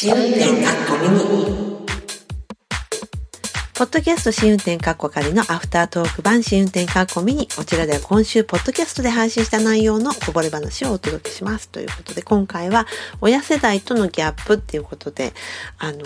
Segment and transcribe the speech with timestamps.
[0.00, 1.24] 試運転かっこミニ
[3.76, 7.48] ポッドキャスト試運転かっこ仮のアフタートーク版試運転かっこミニ。
[7.48, 11.68] こちらでは今週、ポッドキャストで配信した内容のこぼれ話をお届けします。
[11.68, 12.86] ということで、今回は
[13.20, 15.32] 親世代とのギャップっていうことで、
[15.78, 15.98] あの、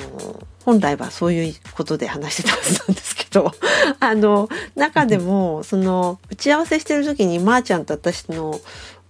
[0.64, 3.52] 本来はそういうことで話してたはずなんですけど、
[4.00, 8.58] あの、中でも、その、打ち合わせしてる時に、まー、あ、ちゃんと私の、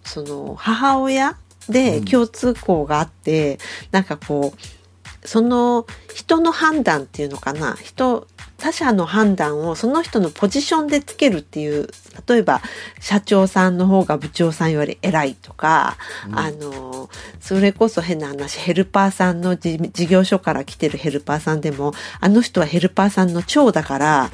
[0.03, 1.37] その、母親
[1.69, 3.59] で共通項があって、うん、
[3.93, 4.59] なんかこう、
[5.25, 7.77] その人の判断っていうのかな？
[7.81, 8.27] 人
[8.59, 11.89] 他者の判断をその人のポジションでつけるっていう、
[12.29, 12.61] 例えば
[13.01, 15.97] 社長さんの方が部長さんより偉いとか、
[16.29, 24.31] うん、あの、それこそ変な話、ヘルパーさんの事業所から来てるヘルパーさんでも、あの人はヘルパーさんの長だから、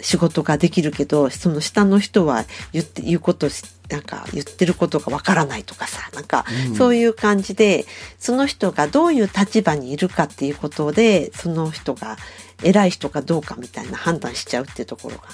[0.00, 3.48] 仕事ができるけど、その下の人は言って、言うこと
[3.88, 6.44] なんか言ってることがわからないとかさ、なんか
[6.76, 7.86] そういう感じで、
[8.18, 12.16] その人がどういう立場にいるかっていうことで、その人が
[12.62, 15.24] 偉い人かどうかみたいな判断しちゃうっていうところが、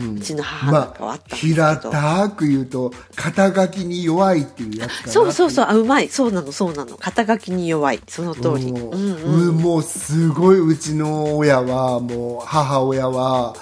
[0.00, 6.08] うん、うちの母なんかはあったんですけど、まあ、平たく言うと肩書きに弱いっていうやつかなそうそうそうあうまい。
[6.08, 6.96] そうなのそうなの。
[6.96, 8.00] 肩書きに弱い。
[8.08, 13.54] その通り、うんうん、もうすごいうちの親はもう母親は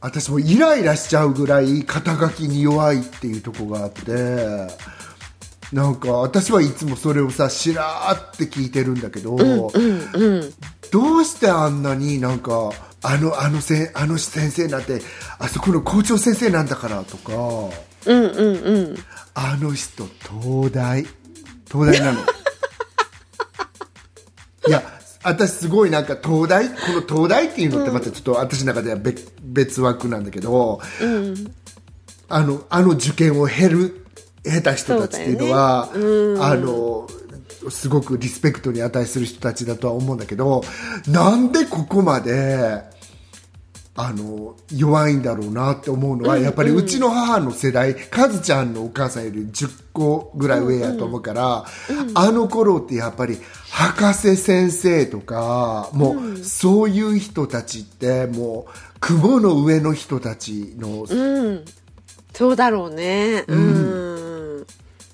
[0.00, 4.68] 私もイライラしちゃうぐらい肩書きに弱いっていうとこがあって
[5.72, 9.62] なんか私はいつもそれをさしらーって聞いてるんだけど、うんうん
[10.14, 10.52] うん、
[10.92, 12.70] どうしてあんなになんか
[13.02, 15.00] あのあのせあの先生なんて
[15.38, 17.32] あそこの校長先生なんだからとか、
[18.06, 18.96] うんうんうん、
[19.34, 21.04] あの人東大
[21.70, 22.20] 東大なの。
[24.68, 24.95] いや
[25.26, 31.54] 私すごいなんか東大この東大っていうのってまたちょっと私の中では別別枠なんだけど、うん、
[32.28, 34.06] あのあの受験を経る
[34.44, 36.00] 経た人たちっていうのは、ね。
[36.00, 37.08] うん、あの
[37.68, 40.62] すごくリスペクトに値する人たちだとは思うんだけど
[41.08, 42.84] なんでここまで
[43.96, 51.64] あの弱いんだろうなって思うのは、やっぱりうちの母の世代カズちゃんのお母さんより10個ぐらい上やと思うから、
[52.14, 53.38] あの頃ってやっぱり
[53.70, 61.64] 博士先生とかもうそういう人たちってもう雲の上の人たちの、うん、
[62.34, 63.44] そうだろうね。
[63.48, 64.15] うん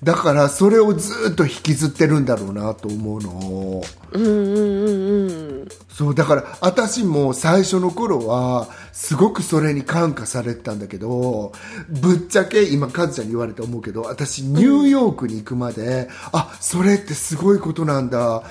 [0.03, 3.83] だからそれをずっと引きずってるんだろうなと思うの。
[4.11, 5.67] うんうんうんうん。
[5.89, 11.53] そうだから私も最初の頃はすごくそれに感化されてたんだけど
[11.89, 18.43] ぶっちゃけ今カズちゃんに言われて思うけど私ニューヨークに行くまで、うん、あそれってすごいことなんだ。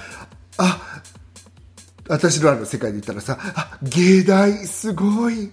[0.59, 1.03] あ
[2.09, 5.51] 私らの世界で言ったらさあ芸大すごい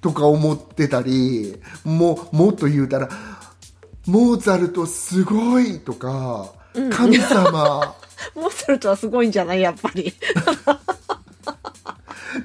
[0.00, 3.08] とか思ってたりももっと言うたら
[4.06, 7.94] モーツァルトすごいとか、うん、神様。
[8.34, 9.60] モーツァルトはすごいんじゃない？
[9.60, 10.12] やっぱり。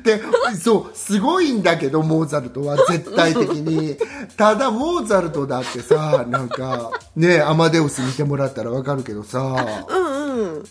[0.03, 0.21] で、
[0.61, 3.97] そう、すごいんだけど、モーツァルトは絶対的に。
[4.37, 10.63] ただ、モーツァルトだってさ、なんか、ね、アマデウス見てもらったらわかるけどさ、うんうん。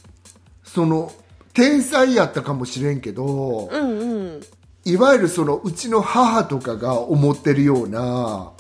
[0.65, 1.13] その、
[1.53, 4.05] 天才やったかもしれんけど、うんう
[4.39, 4.41] ん。
[4.85, 8.53] いわゆるその、うちの母とかが思ってるような、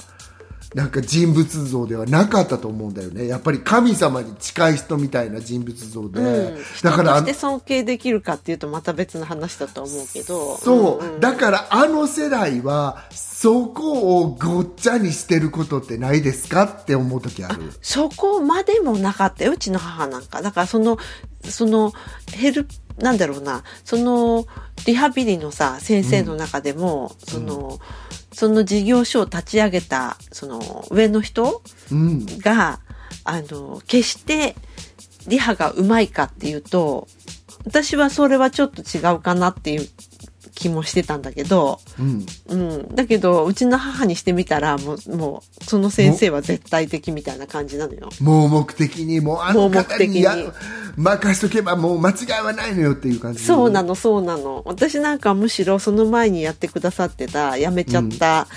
[0.74, 3.26] なんか人物像ではなかったと思うんだよね。
[3.26, 10.58] やっぱり神様に近い人みたいな人物像で、うん、だからして尊敬できるかっていうとまた別の話だと思うけど。
[10.58, 17.72] そう、うんうん、だからあの世代はそこをごっちゃにしてることってないですかって思う時ある。
[17.80, 20.42] そこまでもなかったようちの母なんか。
[20.42, 20.98] だからその
[21.44, 21.94] その
[22.32, 22.66] ヘル
[22.98, 23.62] なんだろうな。
[23.84, 24.46] その
[24.86, 27.78] リハビリのさ先生の中でも、うん、その、
[28.38, 31.60] その事業所を立ち上げた、その上の人
[31.90, 32.78] が、
[33.26, 34.54] うん、あの、決して
[35.26, 37.08] リハがうまいかっていうと、
[37.64, 39.88] 私はそれはちょっと違うかなっていう
[40.58, 48.08] 気もしてたんだけど、うん、うん、だけどうちの母にしてみたらもうもうその先生は絶対的みたいな感じなのよ。
[48.20, 50.26] 盲目的にもうあの方に
[50.96, 53.44] 任しとけばもう間違いはないのよっていう感じ。
[53.44, 54.62] そうなのそうなの。
[54.66, 58.48] 私なんかむしろその前にやってくださってた辞めちゃった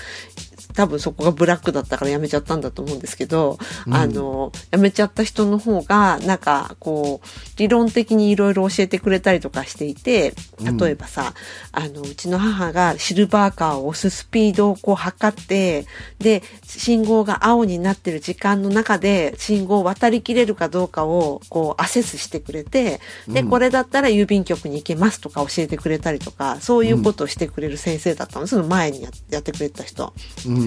[0.73, 3.57] 多分そこがブラックだったから辞めちゃったんだと思うんですけど、
[3.87, 7.27] うん、あの、辞めちゃった人の方が、なんか、こう、
[7.57, 11.33] 理論的にいろいろ教えてくれたりとかしていて、例えばさ、
[11.75, 15.85] うん、あの、うちの母がシルバーカーを押すスピードをこう測って、
[16.19, 28.47] で、信号が青になってる時間の中で、信号を渡りきれるかどうかを、こう、アセスしてくれて、で、これだったら郵便局に行けますとか教えてくれたりとか、そういうことをしてくれる先生だったの。
[28.47, 30.13] その前にやってくれた人。
[30.47, 30.60] うん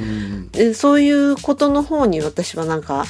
[0.52, 3.04] でそういうことの方に私はなんか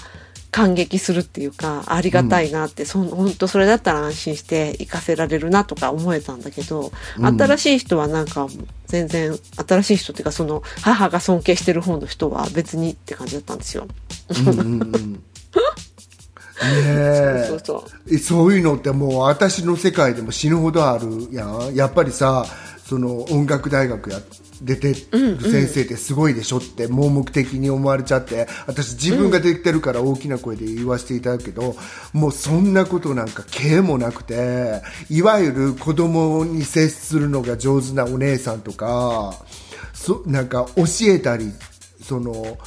[0.54, 8.46] 感激するっていうか、ありがたいなって、そん本当それだったら安心して行かせられるなとか思えたんだけど、新しい人はなんか
[8.86, 9.36] 全然、
[9.66, 13.88] 新しい人っていうかその母が尊敬してる方の人は別にって感じだったんですよ。
[14.30, 15.12] うんうんうん。
[15.12, 15.18] ね
[16.62, 17.46] え。
[17.48, 18.14] そうそう。
[18.14, 21.74] えそういうのってもう私の世界でも死ぬほどあるやん。
[21.74, 22.46] やっぱりさ
[22.84, 24.20] その音楽大学や
[24.60, 31.76] 出てる先生ってすごいでしょって盲目的に思われちゃって私自分ができてるから大きな声で言わせていただくけど、
[32.12, 39.34] もうそんなことなんか経もなくていわゆる子供に接するのが上手なお姉さんとか
[39.94, 41.52] そなんか教えたり
[42.02, 42.58] その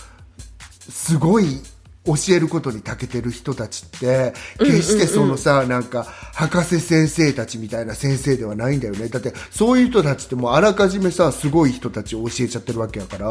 [0.89, 1.61] すごい
[2.07, 9.09] 教えることに長けてる人たちって決してそのさ、なんか博士先生たちみたいな先生ではないんだよね。
[9.09, 13.27] だってそういう人たちってもうあらかじめさすごい人たちを教えちゃってるわけやから、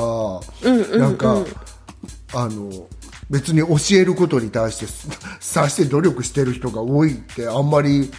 [0.99, 1.45] なんか
[2.35, 2.71] あの
[3.31, 4.87] 別に教えることに対して
[5.41, 8.11] さして努力してる人が多いってあんまりう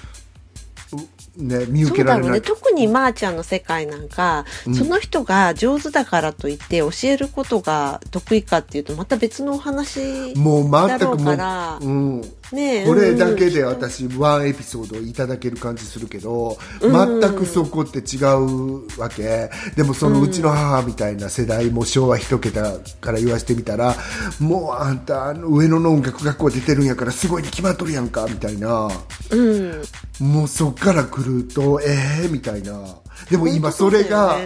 [1.38, 2.30] ね見受そうだろうね。
[2.30, 4.46] けられない特にまーちゃんの世界なんか、
[4.78, 12.22] その人が上手だからといって教えることが得意かっていうとまた別のお話もうだろう全くもうから、うん、
[12.52, 12.86] ねえ。
[12.86, 19.50] これだけでうん私ワンエピソードいただける感じするけど全くそこって違うわけ。
[19.76, 23.96] でもそのうちの母みたいな世代も昭和一桁から言わせてみたら
[24.40, 28.90] もうあんた上野の音楽学校出てるんやからすごいに決まっとるやんかみたいな。
[29.32, 29.84] うん。
[30.20, 32.98] もうそっから来るとええみたいな。
[33.30, 34.38] でも今それが、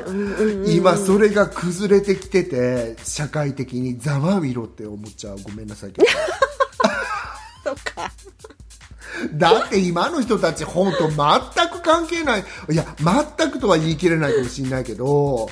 [0.66, 5.38] 今それが崩れてきてて社会的にざまみろって思っちゃう。
[5.44, 6.08] ごめんなさいけど
[7.64, 8.12] そっか。
[9.34, 12.86] だって今の人たち本当全く関係ないいや
[13.38, 15.50] 全くとは言い切れないかもしれないけど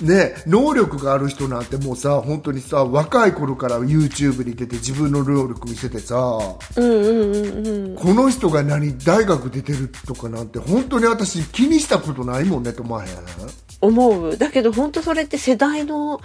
[0.00, 6.16] ね能力がある人なんてもうさ本当にさ若い頃から YouTube に出て自分の能力見せてさ
[6.76, 7.94] うんうんうんうん。
[7.96, 13.14] この人が何大学出てるとかなんて本当に私気にしたことないもんねと思わへん？
[13.80, 14.36] 思う。
[14.36, 16.20] だけど本当それって世代の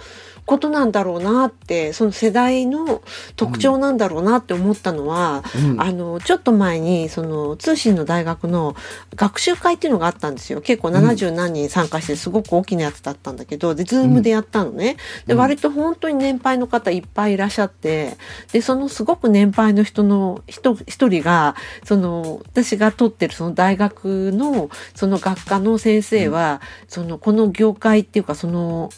[0.46, 3.02] ことなんだろうなって、その世代の
[3.36, 8.74] 特徴なんだろうなって思ったのは、うんあの、ちょっと前に、その通信の大学の
[9.14, 10.60] 学習会っていうのがあったんですよ。
[10.60, 14.96] 結構70何人参加してすごく大きなやつだったんだけど、で、ズームでやったのね。
[15.26, 18.16] で、割と本当に年配の方いっぱいいらっしゃって、
[18.52, 21.54] で、そのすごく年配の人の人、一人が、
[21.84, 28.90] その、私が取ってるその大学の、その学科の先生は、その、この業界っていうか、その、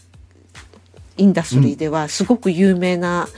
[1.16, 3.28] industry ではすごく有名な、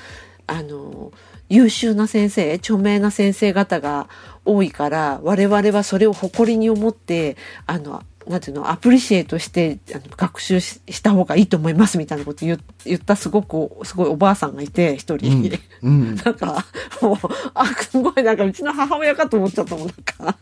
[0.47, 1.13] あの、
[1.49, 4.09] 優秀な先生、著名な先生方が
[4.45, 7.37] 多いから、我々はそれを誇りに思って、
[7.67, 15.59] あの、なんていうの、アプリシエイトしてあの学習しした方がいいと思いますみたいなこと言言ったすごく、すごいおばあさんがいて、一人。
[15.83, 16.65] うん なんか、
[17.03, 17.17] もう、
[17.53, 20.37] あ、すごいなんかうちの母親かと思っちゃったもん、なんか。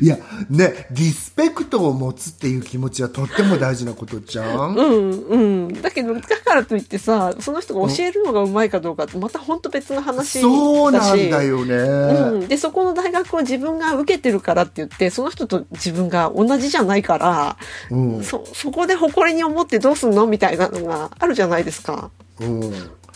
[0.00, 0.18] いや
[0.50, 5.36] ねリスペクトを持つっていう気持ちはとっても大事なことじゃん、うんう
[5.68, 5.82] ん。
[5.82, 10.40] だけど、だからといってさ、その人が教えるのがうまいかどうかって、また本当別の話だし。
[10.40, 17.56] そうなんだよね、うん、でそこの大学を自分が受けてるからって言ってその人と自分が同じじゃないから、
[17.90, 22.10] うんそそこで誇りに思ってどうすんのみたいなのがあるじゃないですか。
[22.40, 22.72] うん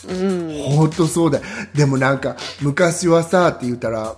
[0.08, 1.38] うん、本当そうだ。
[1.38, 1.44] よ
[1.74, 4.16] でもなんか昔はさって言ったら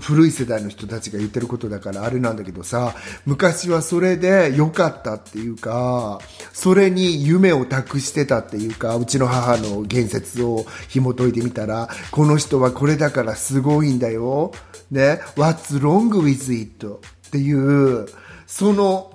[0.00, 2.94] 古い世代の人たちが言ってることだからあれなんだけどさ
[3.26, 6.20] 昔はそれで良かったっていうか
[6.52, 14.52] それに夢を託してたっていうかうちの母の言説を紐解いてみたらこの人はこれだからすごいんだよ。
[14.90, 15.20] ね。
[15.36, 16.86] What's wrong with it?
[17.28, 18.06] っていう
[18.46, 19.12] その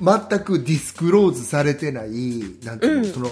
[0.00, 2.08] 全くディスクローズされてない
[2.64, 3.30] なんていうの、その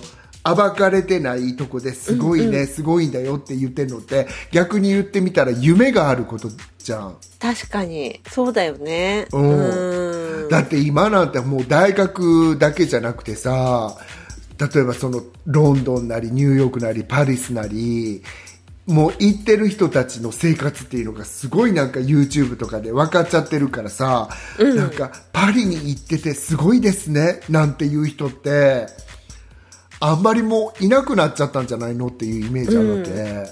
[0.54, 6.48] 暴かれてないとこですごいね、すごいんだよって言ってるのって逆に言ってみたら夢があること
[6.78, 7.16] じゃん。
[7.38, 8.20] 確かに。
[8.28, 9.26] そうだよね。
[9.32, 10.44] うん。
[10.44, 10.48] うん。
[10.48, 13.96] だって今なんてもう大学だけじゃなくてさ
[14.58, 18.22] 例えばそのロンドンなりニューヨークなりパリスなり
[18.86, 24.28] もう行ってる人たちの生活っていうのがすごいなんか YouTube とかで分かっちゃってるからさ、
[24.60, 28.86] なんかパリに行っててすごいですねなんていう人って
[30.00, 33.02] あんまりもういなくなっちゃったんじゃないのっていうイメージあるわ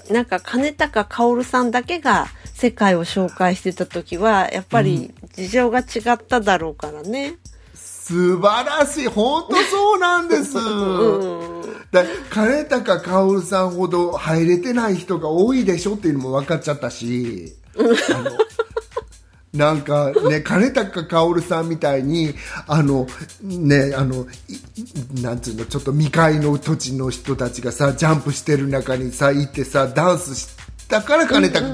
[0.03, 0.13] け。
[0.13, 5.83] なんか金高薫さんだけが世界を紹介してた時はやっぱり事情が違
[6.13, 7.37] っただろうからね。
[7.73, 9.07] 素晴らしい。
[9.07, 10.53] 本当そうなんです、
[11.91, 18.31] だ金高薫さんほど入れてない人が多いでしょっていうのも分かっちゃったし、 あの
[19.55, 22.35] なんかね、 金高薫さんみたいに、
[22.67, 23.07] あの、
[23.41, 24.27] ね、あの、
[25.21, 30.47] なんつうの、ちょっと未開の土地の人たちがさ、ジャンプしてる中にさ、行ってさ、ダンスし
[30.87, 31.65] たから金高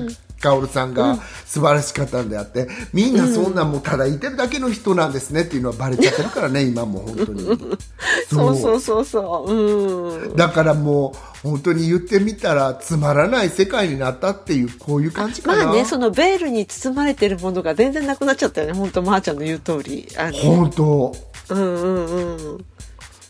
[0.42, 7.44] 薫さんが素晴らしかったんであって、みんなそんなもうただいてるだけの人なんですねっていうのはバレちゃってるからね、今も本当に。
[8.30, 8.58] そう。
[8.58, 8.80] そう。
[8.80, 9.54] そうそう。
[9.54, 10.36] うん。
[10.36, 15.66] だからもう、本当に言ってみたらつまらない世界になったっていうこういう感じかな。
[15.66, 18.74] まあねそのベールに包まれてるものが全然なくなっちゃったよね。
[18.74, 20.08] 本当まー、あ、ちゃんの言う通り。
[20.44, 21.16] 本当。
[21.50, 22.66] うんうんうん。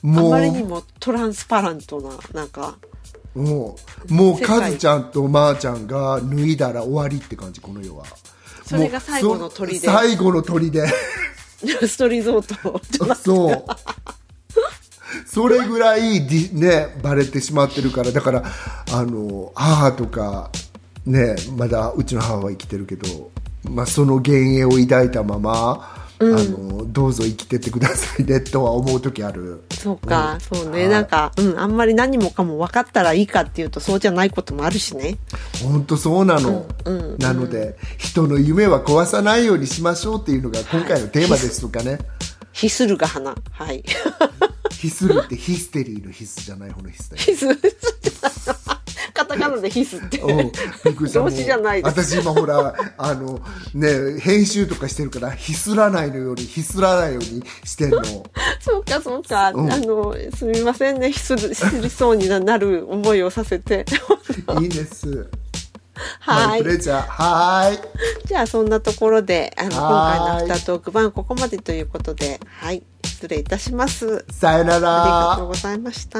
[0.01, 0.27] もう。
[0.27, 2.77] あまりにもトランスパラントななんか
[3.35, 3.77] も
[4.09, 8.05] うもうカズちゃんとまーちゃんが脱いだら終わりって感じこの世は。
[8.65, 10.87] それが最後の鳥で最後の鳥で
[11.87, 13.65] ストリゾートそう。
[15.25, 16.21] それぐらい
[16.53, 18.43] ねバレてしまってるからだから
[18.93, 20.49] あの母とか
[21.05, 23.31] ねまだうちの母は生きてるけど、
[23.63, 29.63] まあ、その幻影を抱いたままうん、あのどうぞ生きててくださいねとは思う時ある。
[29.71, 35.17] そうか、うん、そうね、なんか、うん、あんまり何もかも分かったらいいかっていうとそうじゃないこともあるしね。
[35.63, 41.99] 本当そうなの、うん、なので人の夢は壊さないようにしましょうっていうのが今回のテーマですとかね、
[42.53, 43.35] ヒスルが花。
[43.51, 43.83] はい。
[44.71, 47.23] ヒスルってヒステリーのヒスじゃない方のヒスだよ。
[47.23, 47.45] ヒス
[49.21, 50.17] カタカナでヒスって。
[51.13, 53.39] 動詞じゃない私今ほら、あの、
[53.73, 58.01] ね、編集とかしてるから、ヒスらないのように、ヒスらないようにしてんの。
[58.59, 59.51] そうか、そうか。
[59.51, 63.85] うん、あの、すみませんね、ヒスりそうになる思いをさせて。
[64.61, 65.27] いいです。
[66.19, 66.63] はい。
[66.63, 67.01] プレジャー。
[67.01, 67.79] はい。
[68.27, 72.81] じゃあ、そんなところで、あの、今回のアフタートーク版、ここまでということで、はい。
[73.03, 74.25] 失礼いたします。
[74.31, 75.03] さよなら。
[75.03, 76.19] ありがとうございました。